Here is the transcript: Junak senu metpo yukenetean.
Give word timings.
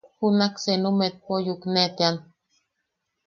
Junak 0.19 0.53
senu 0.63 0.89
metpo 0.99 1.33
yukenetean. 1.45 2.15